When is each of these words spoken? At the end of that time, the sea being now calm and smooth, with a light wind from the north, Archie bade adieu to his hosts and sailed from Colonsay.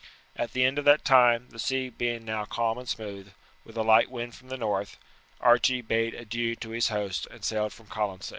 At 0.35 0.53
the 0.53 0.63
end 0.65 0.79
of 0.79 0.85
that 0.85 1.05
time, 1.05 1.49
the 1.51 1.59
sea 1.59 1.89
being 1.91 2.25
now 2.25 2.43
calm 2.45 2.79
and 2.79 2.89
smooth, 2.89 3.33
with 3.63 3.77
a 3.77 3.83
light 3.83 4.09
wind 4.09 4.33
from 4.33 4.49
the 4.49 4.57
north, 4.57 4.97
Archie 5.39 5.81
bade 5.81 6.15
adieu 6.15 6.55
to 6.55 6.71
his 6.71 6.87
hosts 6.87 7.27
and 7.29 7.45
sailed 7.45 7.71
from 7.71 7.85
Colonsay. 7.85 8.29